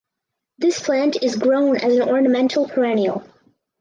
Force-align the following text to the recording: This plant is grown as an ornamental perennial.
This 0.57 0.81
plant 0.81 1.21
is 1.21 1.35
grown 1.35 1.77
as 1.77 1.95
an 1.95 2.09
ornamental 2.09 2.67
perennial. 2.67 3.23